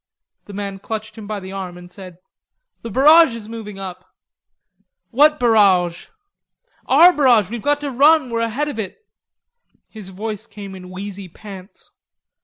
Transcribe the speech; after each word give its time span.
The 0.45 0.53
man 0.53 0.79
clutched 0.79 1.15
him 1.15 1.27
by 1.27 1.39
the 1.39 1.51
arm 1.51 1.77
and 1.77 1.91
said: 1.91 2.17
"The 2.81 2.89
barrage 2.89 3.35
is 3.35 3.47
moving 3.47 3.77
up." 3.77 4.03
"What 5.11 5.39
barrage?" 5.39 6.07
"Our 6.87 7.13
barrage; 7.13 7.51
we've 7.51 7.61
got 7.61 7.81
to 7.81 7.91
run, 7.91 8.31
we're 8.31 8.39
ahead 8.39 8.67
of 8.67 8.79
it." 8.79 8.97
His 9.89 10.09
voice 10.09 10.47
came 10.47 10.73
in 10.73 10.89
wheezy 10.89 11.27
pants. 11.27 11.91